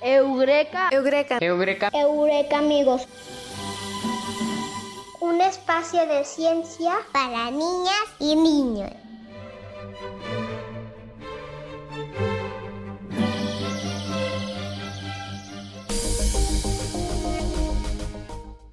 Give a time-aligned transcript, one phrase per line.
[0.00, 0.88] Eureka.
[0.92, 1.38] Eureka.
[1.40, 1.90] Eureka.
[1.92, 3.02] Eureka, amigos.
[5.20, 8.90] Un espacio de ciencia para niñas y niños.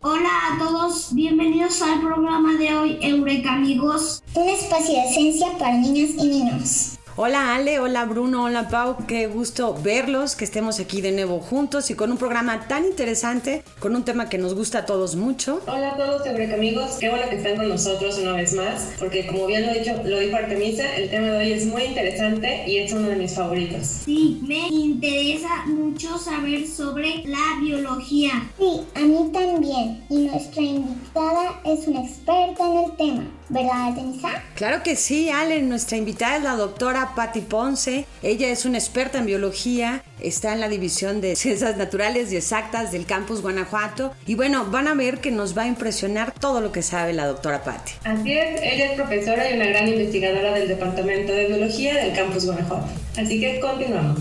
[0.02, 4.22] Hola a todos, bienvenidos al programa de hoy Eureka amigos.
[4.36, 7.01] Un espacio de ciencia para niñas y niños.
[7.18, 11.92] Hola Ale, hola Bruno, hola Pau, qué gusto verlos, que estemos aquí de nuevo juntos
[11.92, 15.62] y con un programa tan interesante, con un tema que nos gusta a todos mucho.
[15.68, 19.28] Hola a todos, Eureka amigos, qué bueno que están con nosotros una vez más, porque
[19.28, 22.78] como bien lo, dicho, lo dijo Artemisa, el tema de hoy es muy interesante y
[22.78, 23.86] es uno de mis favoritos.
[24.06, 28.50] Sí, me interesa mucho saber sobre la biología.
[28.58, 30.06] Sí, a mí también.
[30.10, 34.30] Y nuestra invitada es una experta en el tema, ¿verdad Artemisa?
[34.56, 38.06] Claro que sí, Ale, nuestra invitada es la doctora Patti Ponce.
[38.24, 42.92] Ella es una experta en biología, está en la división de ciencias naturales y exactas
[42.92, 44.14] del campus Guanajuato.
[44.26, 47.26] Y bueno, van a ver que nos va a impresionar todo lo que sabe la
[47.26, 47.94] doctora Patti.
[48.04, 52.46] Así es, ella es profesora y una gran investigadora del Departamento de Biología del campus
[52.46, 52.88] Guanajuato.
[53.18, 54.20] Así que continuamos.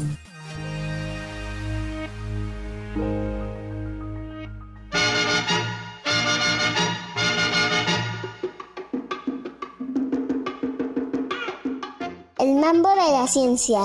[12.72, 13.80] Mambo de la ciencia.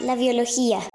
[0.00, 0.93] La biología.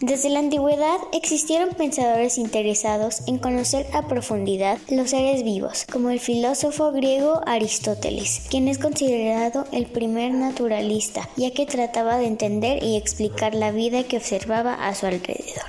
[0.00, 6.20] Desde la antigüedad existieron pensadores interesados en conocer a profundidad los seres vivos, como el
[6.20, 12.96] filósofo griego Aristóteles, quien es considerado el primer naturalista, ya que trataba de entender y
[12.96, 15.66] explicar la vida que observaba a su alrededor.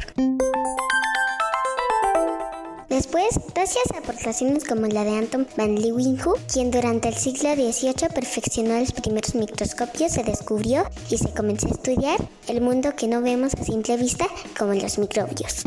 [2.92, 8.10] Después, gracias a aportaciones como la de Anton van Leeuwenhoek, quien durante el siglo XVIII
[8.14, 13.22] perfeccionó los primeros microscopios, se descubrió y se comenzó a estudiar el mundo que no
[13.22, 14.28] vemos a simple vista
[14.60, 15.64] como los microbios.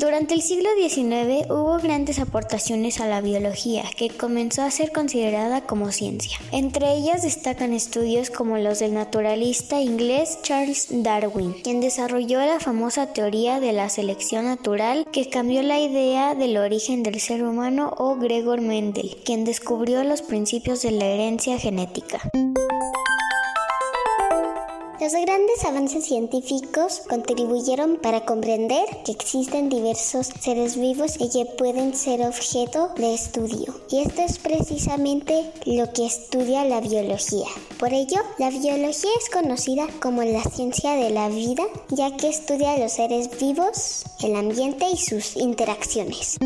[0.00, 5.66] Durante el siglo XIX hubo grandes aportaciones a la biología, que comenzó a ser considerada
[5.66, 6.38] como ciencia.
[6.52, 13.12] Entre ellas destacan estudios como los del naturalista inglés Charles Darwin, quien desarrolló la famosa
[13.12, 18.16] teoría de la selección natural que cambió la idea del origen del ser humano, o
[18.16, 22.22] Gregor Mendel, quien descubrió los principios de la herencia genética.
[25.00, 31.94] Los grandes avances científicos contribuyeron para comprender que existen diversos seres vivos y que pueden
[31.94, 33.74] ser objeto de estudio.
[33.88, 37.46] Y esto es precisamente lo que estudia la biología.
[37.78, 42.76] Por ello, la biología es conocida como la ciencia de la vida, ya que estudia
[42.76, 46.36] los seres vivos, el ambiente y sus interacciones.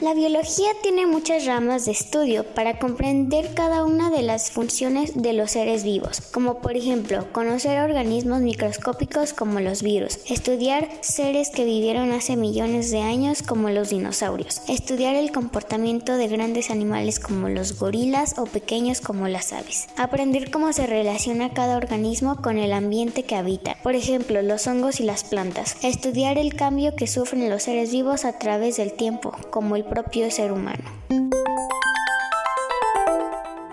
[0.00, 5.32] La biología tiene muchas ramas de estudio para comprender cada una de las funciones de
[5.32, 11.64] los seres vivos, como por ejemplo conocer organismos microscópicos como los virus, estudiar seres que
[11.64, 17.48] vivieron hace millones de años como los dinosaurios, estudiar el comportamiento de grandes animales como
[17.48, 22.72] los gorilas o pequeños como las aves, aprender cómo se relaciona cada organismo con el
[22.72, 27.50] ambiente que habita, por ejemplo los hongos y las plantas, estudiar el cambio que sufren
[27.50, 30.84] los seres vivos a través del tiempo, como el propio ser humano.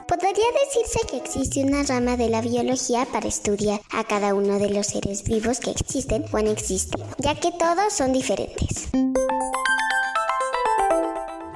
[0.08, 4.70] Podría decirse que existe una rama de la biología para estudiar a cada uno de
[4.70, 8.90] los seres vivos que existen o han existido, ya que todos son diferentes.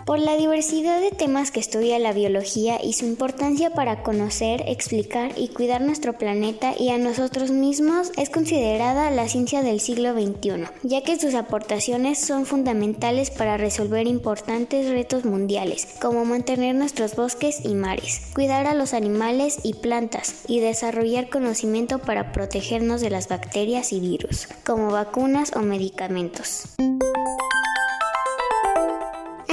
[0.10, 5.34] Por la diversidad de temas que estudia la biología y su importancia para conocer, explicar
[5.38, 10.64] y cuidar nuestro planeta y a nosotros mismos, es considerada la ciencia del siglo XXI,
[10.82, 17.64] ya que sus aportaciones son fundamentales para resolver importantes retos mundiales, como mantener nuestros bosques
[17.64, 23.28] y mares, cuidar a los animales y plantas y desarrollar conocimiento para protegernos de las
[23.28, 26.64] bacterias y virus, como vacunas o medicamentos.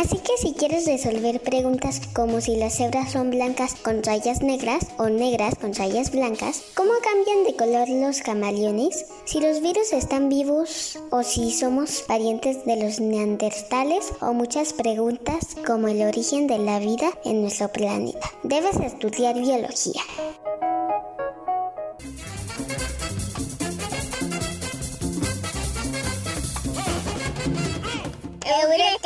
[0.06, 4.86] Así que si quieres resolver preguntas como si las cebras son blancas con rayas negras
[4.98, 9.06] o negras con rayas blancas, ¿cómo cambian de color los camaleones?
[9.24, 15.56] Si los virus están vivos o si somos parientes de los neandertales o muchas preguntas
[15.66, 18.30] como el origen de la vida en nuestro planeta.
[18.44, 20.02] Debes estudiar biología.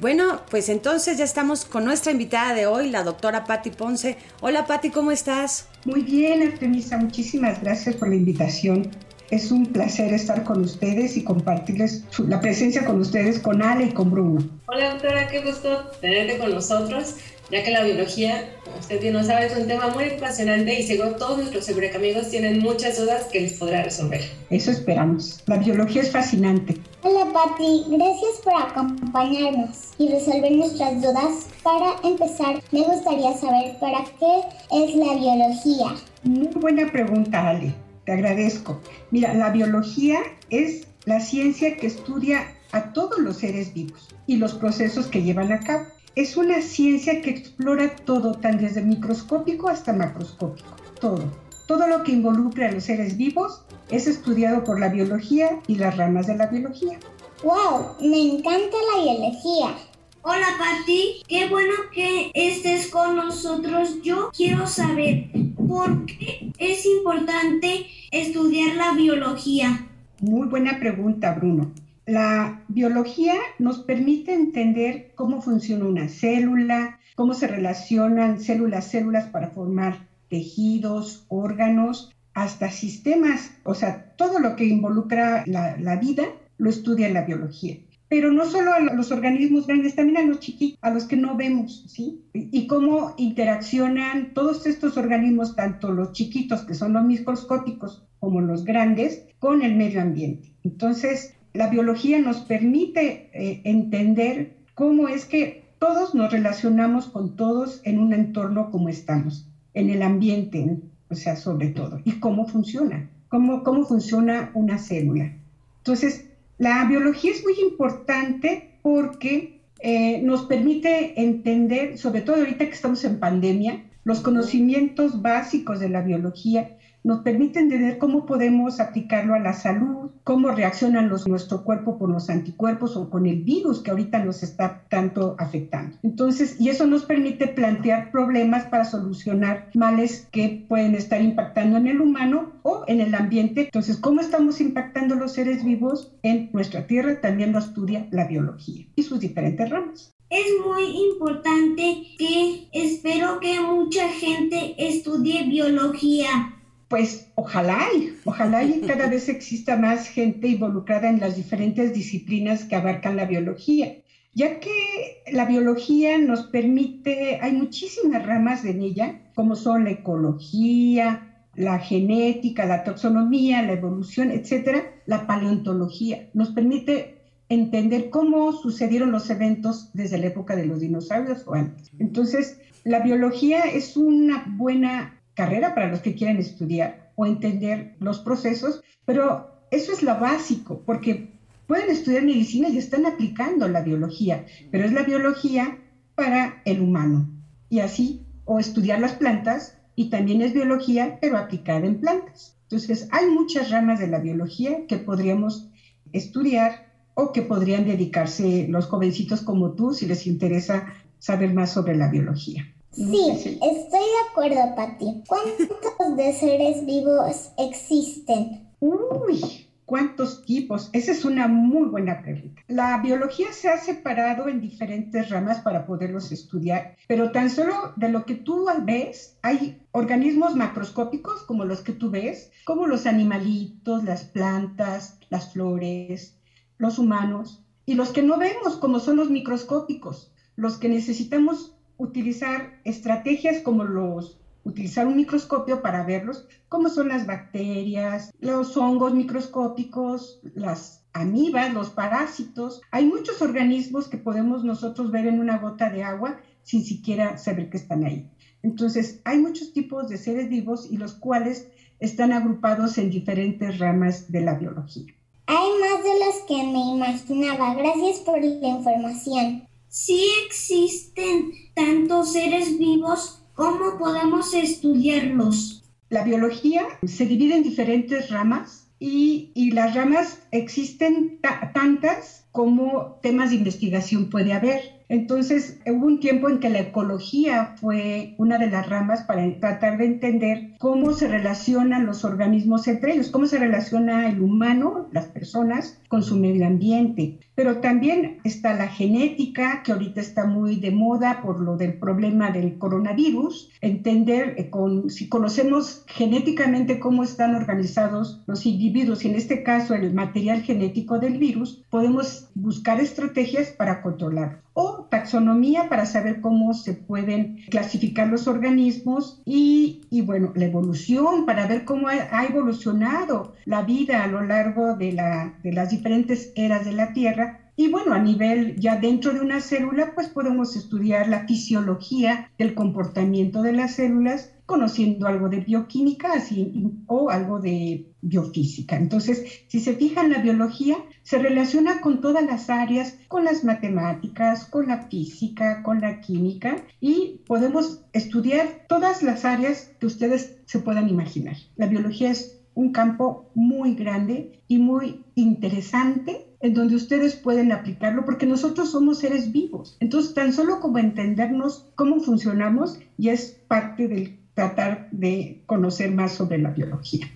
[0.00, 4.16] Bueno, pues entonces ya estamos con nuestra invitada de hoy, la doctora Patti Ponce.
[4.40, 5.68] Hola Patti, ¿cómo estás?
[5.84, 8.90] Muy bien, Artemisa, muchísimas gracias por la invitación.
[9.30, 13.90] Es un placer estar con ustedes y compartirles la presencia con ustedes, con Ale y
[13.90, 14.42] con Bruno.
[14.68, 17.16] Hola doctora, qué gusto tenerte con nosotros
[17.50, 20.82] ya que la biología, como usted bien lo sabe, es un tema muy apasionante y
[20.84, 24.22] seguro todos nuestros amigos tienen muchas dudas que les podrá resolver.
[24.50, 25.40] Eso esperamos.
[25.46, 26.76] La biología es fascinante.
[27.02, 31.48] Hola Patti, gracias por acompañarnos y resolver nuestras dudas.
[31.62, 35.96] Para empezar, me gustaría saber para qué es la biología.
[36.22, 37.74] Muy buena pregunta, Ale.
[38.04, 38.80] Te agradezco.
[39.10, 40.20] Mira, la biología
[40.50, 45.52] es la ciencia que estudia a todos los seres vivos y los procesos que llevan
[45.52, 50.68] a cabo es una ciencia que explora todo, tan desde microscópico hasta macroscópico,
[51.00, 51.24] todo.
[51.66, 55.96] Todo lo que involucra a los seres vivos es estudiado por la biología y las
[55.96, 56.98] ramas de la biología.
[57.44, 57.96] ¡Wow!
[58.00, 59.76] Me encanta la biología.
[60.22, 64.02] Hola Patti, qué bueno que estés con nosotros.
[64.02, 69.86] Yo quiero saber por qué es importante estudiar la biología.
[70.20, 71.72] Muy buena pregunta, Bruno.
[72.10, 79.50] La biología nos permite entender cómo funciona una célula, cómo se relacionan células, células para
[79.50, 86.24] formar tejidos, órganos, hasta sistemas, o sea, todo lo que involucra la, vida
[86.58, 87.76] lo estudia la biología.
[88.08, 91.36] Pero no solo a los organismos grandes, también a los chiquitos, a los que no
[91.36, 92.24] vemos, ¿sí?
[92.32, 98.64] Y cómo interaccionan todos estos organismos, tanto los chiquitos, que son los microscópicos, como los
[98.64, 100.52] grandes, con el medio ambiente.
[100.64, 107.80] Entonces, la biología nos permite eh, entender cómo es que todos nos relacionamos con todos
[107.84, 113.08] en un entorno como estamos, en el ambiente, o sea, sobre todo, y cómo funciona,
[113.28, 115.32] cómo, cómo funciona una célula.
[115.78, 116.26] Entonces,
[116.58, 123.02] la biología es muy importante porque eh, nos permite entender, sobre todo ahorita que estamos
[123.04, 129.38] en pandemia, los conocimientos básicos de la biología nos permite entender cómo podemos aplicarlo a
[129.38, 133.90] la salud, cómo reaccionan los, nuestro cuerpo con los anticuerpos o con el virus que
[133.90, 135.96] ahorita nos está tanto afectando.
[136.02, 141.86] Entonces, y eso nos permite plantear problemas para solucionar males que pueden estar impactando en
[141.86, 143.62] el humano o en el ambiente.
[143.62, 147.20] Entonces, ¿cómo estamos impactando los seres vivos en nuestra Tierra?
[147.20, 150.14] También lo estudia la biología y sus diferentes ramas.
[150.28, 156.59] Es muy importante que espero que mucha gente estudie biología
[156.90, 162.64] pues ojalá y, ojalá y cada vez exista más gente involucrada en las diferentes disciplinas
[162.64, 163.98] que abarcan la biología,
[164.34, 171.44] ya que la biología nos permite, hay muchísimas ramas en ella, como son la ecología,
[171.54, 176.28] la genética, la taxonomía, la evolución, etcétera, la paleontología.
[176.34, 181.92] Nos permite entender cómo sucedieron los eventos desde la época de los dinosaurios o antes.
[182.00, 188.20] Entonces, la biología es una buena carrera para los que quieren estudiar o entender los
[188.20, 191.32] procesos, pero eso es lo básico, porque
[191.66, 195.78] pueden estudiar medicina y están aplicando la biología, pero es la biología
[196.14, 197.28] para el humano.
[197.68, 202.58] Y así, o estudiar las plantas, y también es biología, pero aplicada en plantas.
[202.62, 205.70] Entonces, hay muchas ramas de la biología que podríamos
[206.12, 210.86] estudiar o que podrían dedicarse los jovencitos como tú si les interesa
[211.18, 212.74] saber más sobre la biología.
[212.92, 215.22] Sí, estoy de acuerdo, Pati.
[215.28, 218.68] ¿Cuántos de seres vivos existen?
[218.80, 220.90] Uy, ¿cuántos tipos?
[220.92, 222.62] Esa es una muy buena pregunta.
[222.66, 228.08] La biología se ha separado en diferentes ramas para poderlos estudiar, pero tan solo de
[228.08, 234.02] lo que tú ves, hay organismos macroscópicos como los que tú ves, como los animalitos,
[234.02, 236.40] las plantas, las flores,
[236.76, 242.80] los humanos, y los que no vemos como son los microscópicos, los que necesitamos utilizar
[242.84, 250.40] estrategias como los utilizar un microscopio para verlos, como son las bacterias, los hongos microscópicos,
[250.54, 252.80] las amibas, los parásitos.
[252.90, 257.70] Hay muchos organismos que podemos nosotros ver en una gota de agua sin siquiera saber
[257.70, 258.30] que están ahí.
[258.62, 264.30] Entonces, hay muchos tipos de seres vivos y los cuales están agrupados en diferentes ramas
[264.30, 265.14] de la biología.
[265.46, 267.74] Hay más de las que me imaginaba.
[267.74, 269.69] Gracias por la información.
[269.92, 275.82] Si existen tantos seres vivos, ¿cómo podemos estudiarlos?
[276.08, 281.40] La biología se divide en diferentes ramas y, las ramas existen
[281.74, 284.99] tantas como temas de investigación puede haber.
[285.10, 289.98] Entonces, hubo un tiempo en que la ecología fue una de las ramas para tratar
[289.98, 295.26] de entender cómo se relacionan los organismos entre ellos, cómo se relaciona el humano, las
[295.26, 297.40] personas, con su medio ambiente.
[297.56, 302.52] Pero también está la genética, que ahorita está muy de moda por lo del problema
[302.52, 303.68] del coronavirus.
[303.80, 304.70] Entender, eh,
[305.08, 311.18] si conocemos genéticamente cómo están organizados los individuos, y en este caso el material genético
[311.18, 318.28] del virus, podemos buscar estrategias para controlarlo o taxonomía para saber cómo se pueden clasificar
[318.28, 324.26] los organismos y, y bueno, la evolución para ver cómo ha, evolucionado la vida a
[324.26, 328.76] lo largo de, la, de las diferentes eras de la Tierra y bueno, a nivel
[328.78, 334.52] ya dentro de una célula, pues podemos estudiar la fisiología del comportamiento de las células,
[334.66, 336.72] conociendo algo de bioquímica así,
[337.06, 338.96] o algo de biofísica.
[338.96, 343.64] Entonces, si se fija en la biología, se relaciona con todas las áreas, con las
[343.64, 350.58] matemáticas, con la física, con la química, y podemos estudiar todas las áreas que ustedes
[350.66, 351.56] se puedan imaginar.
[351.76, 358.24] La biología es un campo muy grande y muy interesante en donde ustedes pueden aplicarlo
[358.24, 359.96] porque nosotros somos seres vivos.
[360.00, 366.32] Entonces, tan solo como entendernos cómo funcionamos ya es parte del tratar de conocer más
[366.32, 367.26] sobre la biología.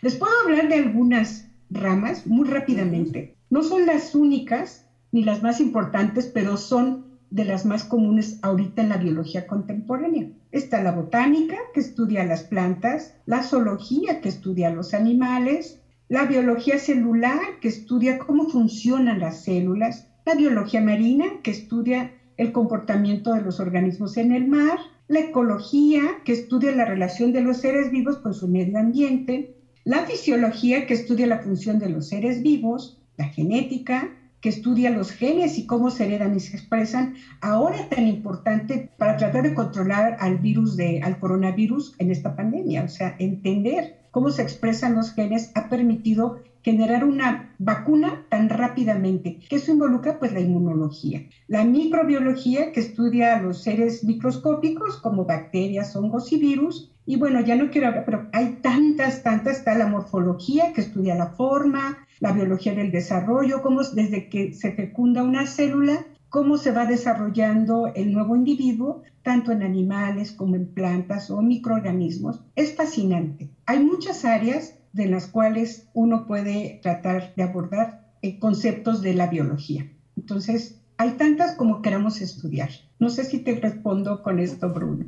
[0.00, 3.34] Les puedo hablar de algunas ramas muy rápidamente.
[3.50, 8.82] No son las únicas ni las más importantes, pero son de las más comunes ahorita
[8.82, 10.28] en la biología contemporánea.
[10.50, 15.81] Está la botánica, que estudia las plantas, la zoología, que estudia los animales,
[16.12, 22.52] la biología celular, que estudia cómo funcionan las células, la biología marina, que estudia el
[22.52, 24.78] comportamiento de los organismos en el mar,
[25.08, 30.04] la ecología, que estudia la relación de los seres vivos con su medio ambiente, la
[30.04, 34.10] fisiología, que estudia la función de los seres vivos, la genética,
[34.42, 39.16] que estudia los genes y cómo se heredan y se expresan, ahora tan importante para
[39.16, 42.84] tratar de controlar al virus de, al coronavirus en esta pandemia.
[42.84, 49.40] O sea, entender cómo se expresan los genes ha permitido generar una vacuna tan rápidamente,
[49.48, 51.24] que eso involucra pues la inmunología.
[51.48, 57.56] La microbiología que estudia los seres microscópicos como bacterias, hongos y virus, y bueno, ya
[57.56, 62.30] no quiero hablar, pero hay tantas, tantas, está la morfología que estudia la forma, la
[62.30, 68.10] biología del desarrollo, cómo desde que se fecunda una célula, cómo se va desarrollando el
[68.10, 72.40] nuevo individuo, tanto en animales como en plantas o microorganismos.
[72.56, 73.50] Es fascinante.
[73.66, 79.26] Hay muchas áreas de las cuales uno puede tratar de abordar eh, conceptos de la
[79.26, 79.92] biología.
[80.16, 82.70] Entonces, hay tantas como queramos estudiar.
[82.98, 85.04] No sé si te respondo con esto, Bruno.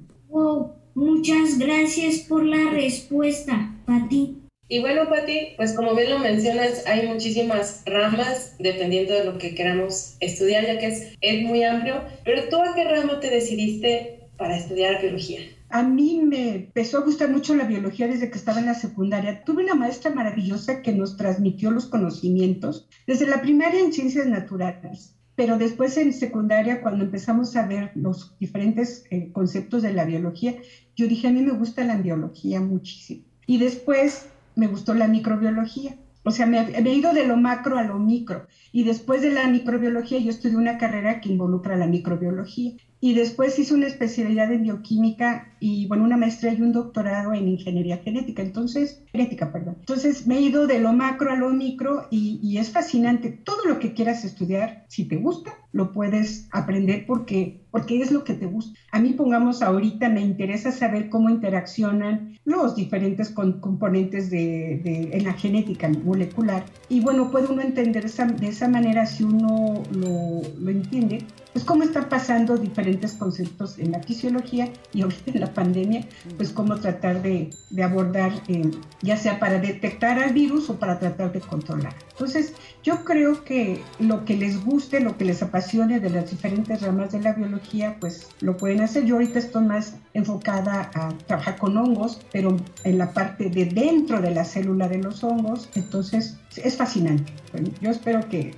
[0.95, 4.44] Muchas gracias por la respuesta, Pati.
[4.68, 9.54] Y bueno, Pati, pues como bien lo mencionas, hay muchísimas ramas dependiendo de lo que
[9.54, 12.02] queramos estudiar, ya que es, es muy amplio.
[12.25, 15.40] Pero tú a qué rama te decidiste para estudiar biología?
[15.71, 19.44] A mí me empezó a gustar mucho la biología desde que estaba en la secundaria.
[19.44, 25.16] Tuve una maestra maravillosa que nos transmitió los conocimientos desde la primaria en ciencias naturales.
[25.37, 30.54] Pero después en secundaria, cuando empezamos a ver los diferentes eh, conceptos de la biología,
[30.94, 33.25] yo dije, a mí me gusta la biología muchísimo.
[33.47, 35.96] Y después me gustó la microbiología.
[36.26, 38.46] O sea, me, me, he ido de lo macro a lo micro.
[38.73, 42.73] Y después de la microbiología, yo estudié una carrera que involucra la microbiología
[43.04, 47.49] y después hice una especialidad en bioquímica y, bueno, una maestría y un doctorado en
[47.49, 48.40] ingeniería genética.
[48.40, 49.76] Entonces, genética, perdón.
[49.80, 53.28] Entonces me he ido de lo macro a lo micro y, y es fascinante.
[53.28, 58.23] Todo lo que quieras estudiar, si te gusta, lo puedes aprender porque, porque es lo
[58.23, 58.78] que te gusta.
[58.93, 65.25] A mí, pongamos ahorita, me interesa saber cómo interaccionan los diferentes componentes de, de, en
[65.25, 66.64] la genética molecular.
[66.88, 71.64] Y bueno, puede uno entender esa, de esa manera si uno lo, lo entiende pues
[71.64, 76.04] cómo están pasando diferentes conceptos en la fisiología y ahorita en la pandemia,
[76.37, 80.99] pues cómo tratar de, de abordar, eh, ya sea para detectar al virus o para
[80.99, 81.95] tratar de controlar.
[82.11, 86.83] Entonces, yo creo que lo que les guste, lo que les apasione de las diferentes
[86.83, 87.63] ramas de la biología,
[88.00, 89.04] pues lo pueden hacer.
[89.04, 94.21] Yo ahorita estoy más enfocada a trabajar con hongos, pero en la parte de dentro
[94.21, 97.33] de la célula de los hongos, entonces es fascinante.
[97.80, 98.54] yo espero que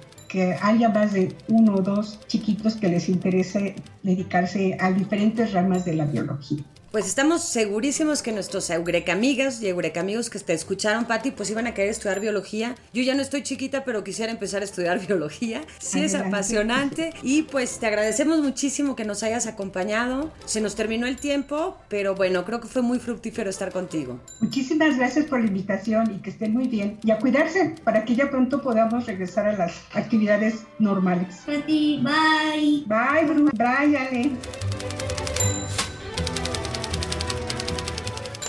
[0.60, 5.94] haya más de uno o dos chiquitos que les interese dedicarse a diferentes ramas de
[5.94, 6.62] la biología.
[6.96, 11.74] Pues estamos segurísimos que nuestros amigas y amigos que te escucharon, Patti, pues iban a
[11.74, 12.74] querer estudiar biología.
[12.94, 15.60] Yo ya no estoy chiquita, pero quisiera empezar a estudiar biología.
[15.78, 17.12] Sí, es apasionante.
[17.22, 20.32] Y pues te agradecemos muchísimo que nos hayas acompañado.
[20.46, 24.18] Se nos terminó el tiempo, pero bueno, creo que fue muy fructífero estar contigo.
[24.40, 26.98] Muchísimas gracias por la invitación y que estén muy bien.
[27.04, 31.42] Y a cuidarse para que ya pronto podamos regresar a las actividades normales.
[31.44, 32.84] Pati, bye.
[32.86, 33.50] Bye, Bruno.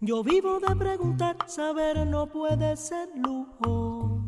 [0.00, 4.20] Yo vivo de preguntar, saber no puede ser lujo.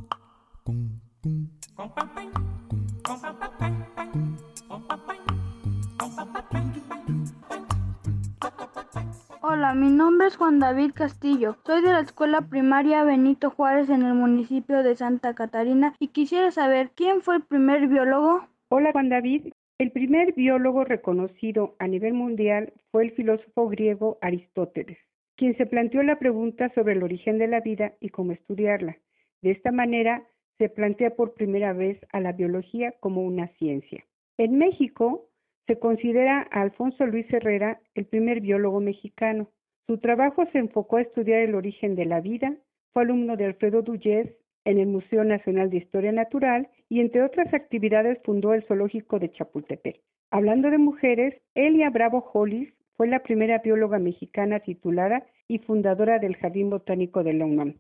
[9.41, 11.57] Hola, mi nombre es Juan David Castillo.
[11.67, 16.51] Soy de la escuela primaria Benito Juárez en el municipio de Santa Catarina y quisiera
[16.51, 18.47] saber quién fue el primer biólogo.
[18.71, 24.99] Hola Juan David, el primer biólogo reconocido a nivel mundial fue el filósofo griego Aristóteles,
[25.43, 28.99] quien se planteó la pregunta sobre el origen de la vida y cómo estudiarla.
[29.41, 30.23] De esta manera,
[30.57, 34.05] se plantea por primera vez a la biología como una ciencia.
[34.39, 35.27] En México,
[35.67, 39.49] se considera a Alfonso Luis Herrera el primer biólogo mexicano.
[39.89, 42.55] Su trabajo se enfocó a estudiar el origen de la vida,
[42.93, 47.53] fue alumno de Alfredo Duyez en el Museo Nacional de Historia Natural y entre otras
[47.53, 50.03] actividades fundó el Zoológico de Chapultepec.
[50.31, 52.73] Hablando de mujeres, Elia Bravo Hollis
[53.03, 57.75] fue la primera bióloga mexicana titulada y fundadora del Jardín Botánico de la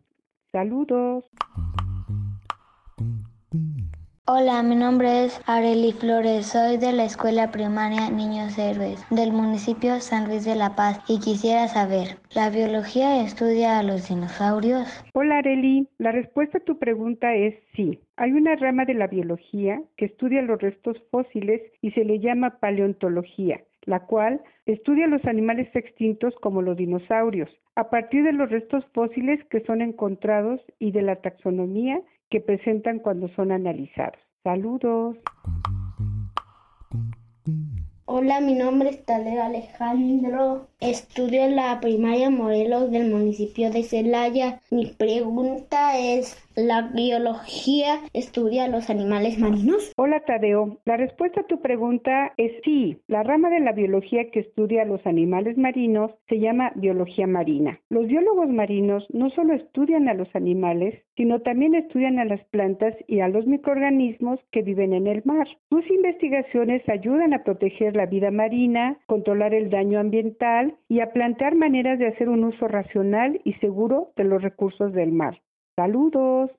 [0.50, 1.22] Saludos.
[4.26, 10.00] Hola, mi nombre es Areli Flores, soy de la Escuela Primaria Niños Héroes del municipio
[10.00, 14.88] San Luis de la Paz y quisiera saber, ¿la biología estudia a los dinosaurios?
[15.14, 18.00] Hola Areli, la respuesta a tu pregunta es sí.
[18.16, 22.58] Hay una rama de la biología que estudia los restos fósiles y se le llama
[22.58, 28.84] paleontología la cual estudia los animales extintos como los dinosaurios, a partir de los restos
[28.92, 34.18] fósiles que son encontrados y de la taxonomía que presentan cuando son analizados.
[34.42, 35.16] Saludos.
[38.14, 40.66] Hola, mi nombre es Taler Alejandro.
[40.80, 44.60] Estudio en la primaria Morelos del municipio de Celaya.
[44.70, 49.92] Mi pregunta es, ¿la biología estudia los animales marinos?
[49.96, 50.76] Hola, Tadeo.
[50.84, 52.98] La respuesta a tu pregunta es sí.
[53.06, 57.80] La rama de la biología que estudia los animales marinos se llama biología marina.
[57.88, 62.94] Los biólogos marinos no solo estudian a los animales, sino también estudian a las plantas
[63.06, 65.46] y a los microorganismos que viven en el mar.
[65.68, 71.54] Sus investigaciones ayudan a proteger la vida marina, controlar el daño ambiental y a plantear
[71.54, 75.40] maneras de hacer un uso racional y seguro de los recursos del mar.
[75.76, 76.50] Saludos.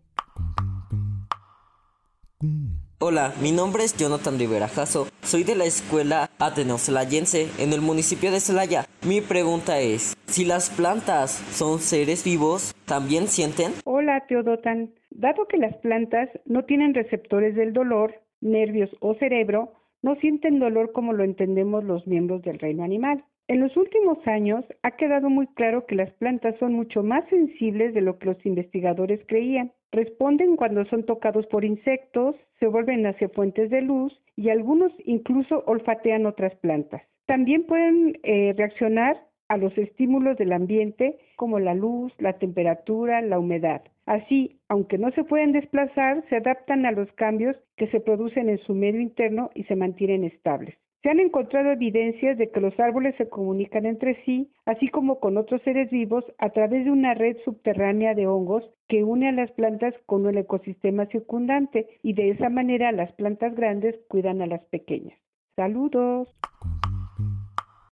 [2.99, 5.07] Hola, mi nombre es Jonathan Rivera Jasso.
[5.23, 8.85] Soy de la escuela Ateneo Celayense en el municipio de Celaya.
[9.05, 13.73] Mi pregunta es, si las plantas son seres vivos, ¿también sienten?
[14.03, 14.89] Hola, Teodotan.
[15.11, 20.91] Dado que las plantas no tienen receptores del dolor, nervios o cerebro, no sienten dolor
[20.91, 23.23] como lo entendemos los miembros del reino animal.
[23.47, 27.93] En los últimos años ha quedado muy claro que las plantas son mucho más sensibles
[27.93, 29.71] de lo que los investigadores creían.
[29.93, 35.63] Responden cuando son tocados por insectos, se vuelven hacia fuentes de luz y algunos incluso
[35.65, 37.01] olfatean otras plantas.
[37.25, 39.15] También pueden eh, reaccionar
[39.47, 43.81] a los estímulos del ambiente como la luz, la temperatura, la humedad.
[44.05, 48.59] Así, aunque no se pueden desplazar, se adaptan a los cambios que se producen en
[48.59, 50.75] su medio interno y se mantienen estables.
[51.03, 55.35] Se han encontrado evidencias de que los árboles se comunican entre sí, así como con
[55.35, 59.51] otros seres vivos, a través de una red subterránea de hongos que une a las
[59.51, 64.63] plantas con el ecosistema circundante y de esa manera las plantas grandes cuidan a las
[64.67, 65.19] pequeñas.
[65.57, 66.33] Saludos.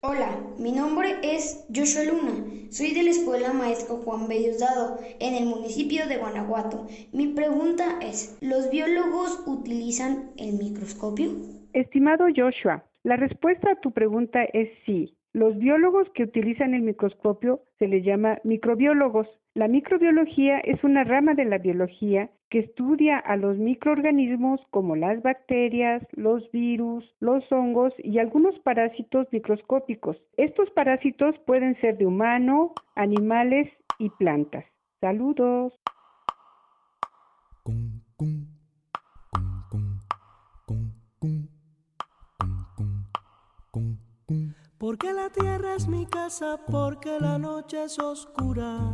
[0.10, 2.32] Hola, mi nombre es Joshua Luna.
[2.70, 6.88] Soy de la Escuela Maestro Juan Dado en el municipio de Guanajuato.
[7.12, 11.32] Mi pregunta es, ¿los biólogos utilizan el microscopio?
[11.74, 15.17] Estimado Joshua, la respuesta a tu pregunta es sí.
[15.34, 19.28] Los biólogos que utilizan el microscopio se les llama microbiólogos.
[19.56, 25.22] La microbiología es una rama de la biología que estudia a los microorganismos como las
[25.22, 30.18] bacterias, los virus, los hongos y algunos parásitos microscópicos.
[30.38, 34.66] Estos parásitos pueden ser de humano, animales y plantas.
[35.02, 35.74] Saludos.
[44.78, 48.94] Porque la tierra es mi casa, porque la noche es oscura.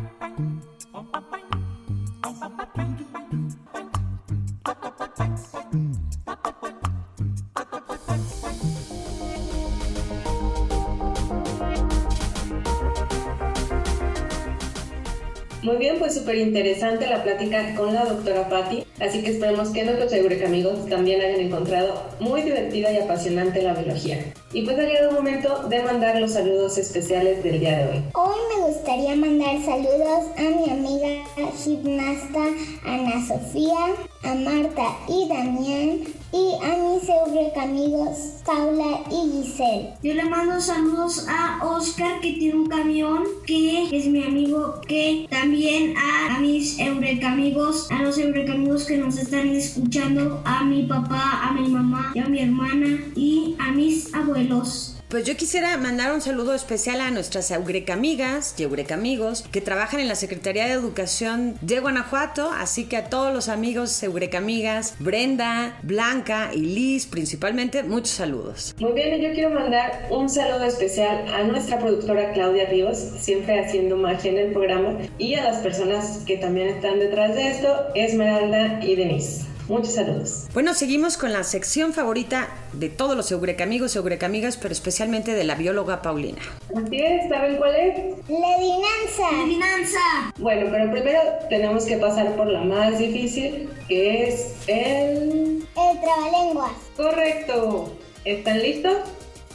[15.63, 19.83] Muy bien, pues súper interesante la plática con la doctora Patti, así que esperemos que
[19.83, 20.11] nuestros
[20.43, 24.33] amigos también hayan encontrado muy divertida y apasionante la biología.
[24.53, 28.03] Y pues ha llegado el momento de mandar los saludos especiales del día de hoy.
[28.15, 31.23] Hoy me gustaría mandar saludos a mi amiga
[31.63, 32.43] gimnasta
[32.83, 33.93] Ana Sofía,
[34.23, 35.99] a Marta y Damián
[36.33, 37.09] y a mis
[37.57, 39.93] amigos Paula y Giselle.
[40.01, 45.27] Yo le mando saludos a Oscar que tiene un camión que es mi amigo que
[45.29, 51.41] también a, a mis amigos, a los amigos que nos están escuchando, a mi papá,
[51.43, 56.21] a mi mamá a mi hermana y a mis abuelos pues yo quisiera mandar un
[56.21, 60.71] saludo especial a nuestras Eureka amigas y Eureka amigos que trabajan en la Secretaría de
[60.71, 67.07] Educación de Guanajuato, así que a todos los amigos Eureka amigas, Brenda, Blanca y Liz
[67.07, 68.73] principalmente, muchos saludos.
[68.79, 73.59] Muy bien, y yo quiero mandar un saludo especial a nuestra productora Claudia Ríos, siempre
[73.59, 77.67] haciendo magia en el programa, y a las personas que también están detrás de esto,
[77.95, 79.51] Esmeralda y Denise.
[79.71, 80.47] Muchos saludos.
[80.53, 84.73] Bueno, seguimos con la sección favorita de todos los Eureka amigos y Eureka amigas, pero
[84.73, 86.41] especialmente de la bióloga Paulina.
[86.75, 87.97] Así es, ¿saben cuál es?
[88.27, 89.31] La dinanza.
[89.31, 89.99] La dinanza.
[90.39, 95.65] Bueno, pero primero tenemos que pasar por la más difícil, que es el...
[95.77, 96.73] El trabalenguas.
[96.97, 97.93] Correcto.
[98.25, 98.97] ¿Están listos?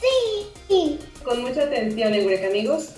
[0.00, 0.98] Sí.
[1.24, 2.94] Con mucha atención, Eureka amigos.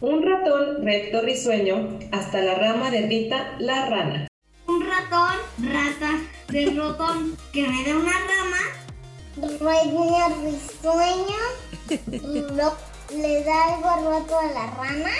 [0.00, 4.26] Un ratón recto risueño hasta la rama de Rita la rana
[5.04, 8.58] ratón, rata de rotón que me da una rama.
[9.60, 11.40] Reina risueño.
[13.10, 15.10] ¿Le da algo rato a la rana?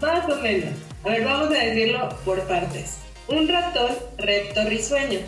[0.00, 0.74] Más o menos.
[1.04, 2.98] A ver, vamos a decirlo por partes.
[3.28, 5.20] Un ratón recto risueño.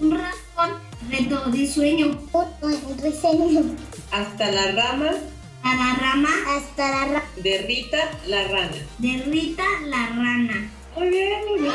[0.00, 0.78] Un ratón
[1.10, 2.18] recto risueño.
[2.32, 3.76] Un risueño.
[4.10, 5.10] Hasta la rama.
[5.62, 6.28] A la rama.
[6.48, 7.24] Hasta la rama.
[7.36, 8.76] De Rita la rana.
[8.98, 10.77] De Rita la rana.
[10.98, 11.74] Muy bien, muy bien.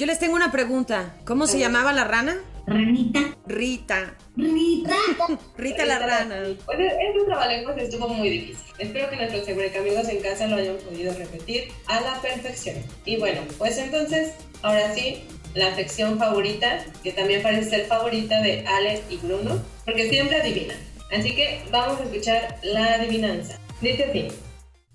[0.00, 1.14] Yo les tengo una pregunta.
[1.24, 2.38] ¿Cómo se llamaba la rana?
[2.66, 3.20] Ranita.
[3.46, 4.16] Rita.
[4.36, 4.96] Rita.
[5.56, 6.42] Rita la rana.
[6.66, 8.66] Pues este trabalenguas estuvo muy difícil.
[8.78, 12.76] Espero que nuestros amigos en casa lo hayan podido repetir a la perfección.
[13.04, 15.22] Y bueno, pues entonces, ahora sí,
[15.54, 20.78] la sección favorita, que también parece ser favorita de Alex y Bruno, porque siempre adivinan.
[21.16, 23.60] Así que vamos a escuchar la adivinanza.
[23.80, 24.28] Dice así,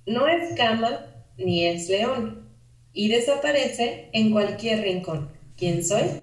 [0.06, 1.06] no es cama
[1.40, 2.48] ni es león,
[2.94, 5.30] y desaparece en cualquier rincón.
[5.58, 6.22] ¿Quién soy?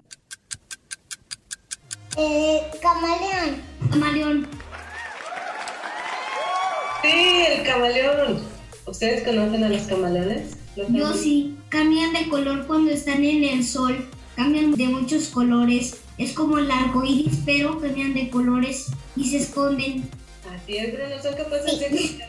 [2.17, 3.61] Eh, camaleón.
[3.91, 4.47] Camaleón.
[7.03, 8.41] Sí, el camaleón.
[8.85, 10.57] ¿Ustedes conocen a los camaleones?
[10.75, 11.57] Yo sí.
[11.69, 14.09] Cambian de color cuando están en el sol.
[14.35, 15.97] Cambian de muchos colores.
[16.17, 20.09] Es como el arco iris, pero cambian de colores y se esconden.
[20.51, 21.21] Así es, Bruno.
[21.21, 22.19] Son capaces de,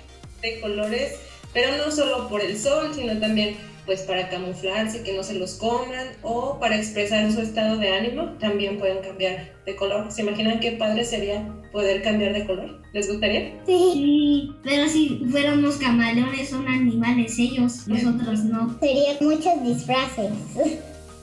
[0.42, 1.14] de colores
[1.58, 5.54] pero no solo por el sol, sino también pues para camuflarse, que no se los
[5.54, 10.12] coman o para expresar su estado de ánimo, también pueden cambiar de color.
[10.12, 12.80] ¿Se imaginan qué padre sería poder cambiar de color?
[12.92, 13.60] ¿Les gustaría?
[13.66, 18.78] Sí, pero si fuéramos camaleones son animales ellos, nosotros no.
[18.78, 20.30] Serían muchos disfraces.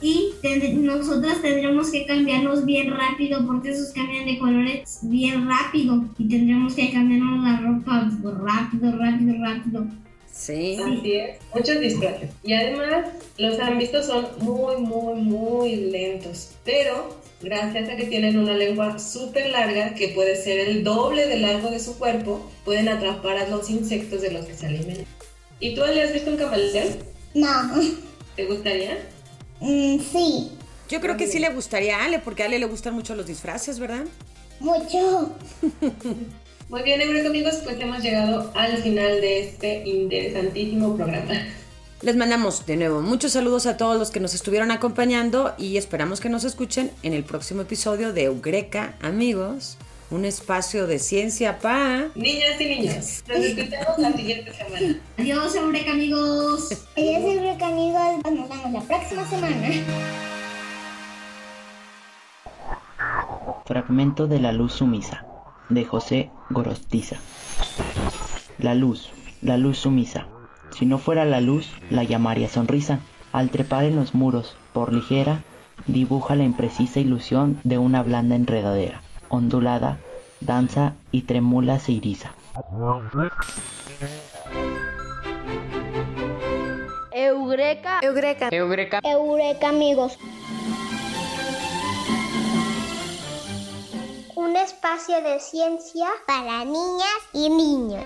[0.01, 0.33] y
[0.81, 6.73] nosotras tendremos que cambiarnos bien rápido porque esos cambian de colores bien rápido y tendremos
[6.73, 9.87] que cambiarnos la ropa rápido, rápido, rápido.
[10.35, 10.77] Sí.
[10.81, 12.29] Así es, muchos disfraces.
[12.43, 16.51] Y además, los han visto son muy, muy, muy lentos.
[16.65, 21.41] Pero gracias a que tienen una lengua súper larga, que puede ser el doble del
[21.41, 25.05] largo de su cuerpo, pueden atrapar a los insectos de los que se alimentan.
[25.59, 26.97] ¿Y tú le has visto un camaleón?
[27.33, 27.81] No.
[28.35, 28.97] ¿Te gustaría?
[29.61, 30.51] Mm, sí.
[30.89, 33.25] Yo creo que sí le gustaría a Ale, porque a Ale le gustan mucho los
[33.25, 34.03] disfraces, ¿verdad?
[34.59, 35.33] Mucho.
[36.67, 41.33] Muy bien, amigos, pues hemos llegado al final de este interesantísimo programa.
[42.01, 46.19] Les mandamos de nuevo muchos saludos a todos los que nos estuvieron acompañando y esperamos
[46.19, 49.77] que nos escuchen en el próximo episodio de Eureka, amigos.
[50.09, 53.23] Un espacio de ciencia para niñas y niños.
[53.27, 54.99] Nos escuchamos la siguiente semana.
[55.17, 56.69] Adiós, Eureka, amigos.
[56.97, 58.01] Adiós, Eureka, amigos.
[58.23, 59.67] Nos vemos la próxima semana.
[63.65, 65.25] Fragmento de la luz sumisa
[65.69, 67.17] de José Gorostiza.
[68.57, 69.09] La luz,
[69.41, 70.27] la luz sumisa.
[70.71, 72.99] Si no fuera la luz, la llamaría sonrisa.
[73.31, 75.41] Al trepar en los muros, por ligera,
[75.87, 79.97] dibuja la imprecisa ilusión de una blanda enredadera, ondulada,
[80.41, 82.31] danza y tremula se iriza.
[87.11, 87.99] Eureka.
[88.01, 88.49] Eureka.
[88.51, 88.99] Eureka.
[89.03, 90.17] Eureka, amigos.
[94.55, 98.05] Espacio de ciencia para niñas y niños.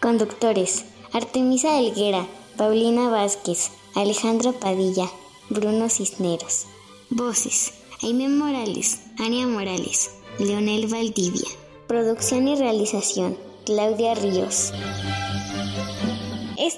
[0.00, 5.10] Conductores: Artemisa Elguera, Paulina Vázquez, Alejandro Padilla,
[5.50, 6.66] Bruno Cisneros.
[7.10, 11.48] Voces: Aime Morales, Ania Morales, Leonel Valdivia.
[11.86, 14.72] Producción y realización: Claudia Ríos.